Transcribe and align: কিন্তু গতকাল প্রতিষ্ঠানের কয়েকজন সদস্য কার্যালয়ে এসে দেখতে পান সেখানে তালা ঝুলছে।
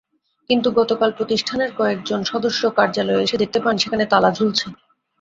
কিন্তু 0.49 0.67
গতকাল 0.79 1.09
প্রতিষ্ঠানের 1.17 1.71
কয়েকজন 1.75 2.19
সদস্য 2.23 2.61
কার্যালয়ে 2.77 3.23
এসে 3.23 3.37
দেখতে 3.37 3.59
পান 3.63 3.75
সেখানে 3.77 4.03
তালা 4.11 4.29
ঝুলছে। 4.37 4.67